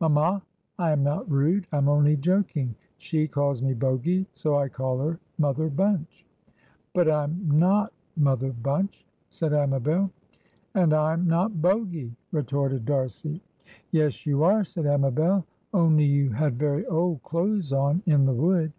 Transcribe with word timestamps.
"Mamma, 0.00 0.40
I 0.78 0.92
am 0.92 1.02
not 1.02 1.30
rude. 1.30 1.66
I 1.70 1.76
am 1.76 1.90
only 1.90 2.16
joking. 2.16 2.74
She 2.96 3.28
calls 3.28 3.60
me 3.60 3.74
Bogy, 3.74 4.24
so 4.32 4.56
I 4.56 4.66
call 4.66 4.96
her 5.00 5.18
Mother 5.36 5.68
Bunch." 5.68 6.24
"But 6.94 7.10
I'm 7.10 7.46
not 7.50 7.92
Mother 8.16 8.50
Bunch," 8.54 9.04
said 9.28 9.52
Amabel. 9.52 10.10
"And 10.74 10.94
I'm 10.94 11.26
not 11.28 11.60
Bogy," 11.60 12.12
retorted 12.32 12.86
D'Arcy. 12.86 13.42
"Yes, 13.90 14.24
you 14.24 14.42
are," 14.42 14.64
said 14.64 14.86
Amabel. 14.86 15.44
"Only 15.74 16.04
you 16.04 16.30
had 16.30 16.58
very 16.58 16.86
old 16.86 17.22
clothes 17.22 17.70
on 17.70 18.02
in 18.06 18.24
the 18.24 18.32
wood." 18.32 18.72